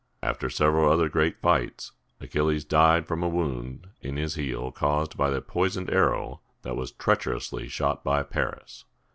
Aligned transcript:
After 0.23 0.49
several 0.49 0.91
other 0.91 1.07
great 1.09 1.37
fights, 1.43 1.91
Achilles 2.19 2.65
died 2.65 3.05
from 3.07 3.21
a 3.21 3.29
wound 3.29 3.85
in 4.01 4.17
his 4.17 4.33
heel 4.33 4.71
caused 4.71 5.15
by 5.15 5.29
a 5.29 5.41
poisoned 5.41 5.91
arrow 5.91 6.41
that 6.63 6.75
was 6.75 6.91
treacherously 6.91 7.67
shot 7.67 8.03
by 8.03 8.23
Paris. 8.23 8.85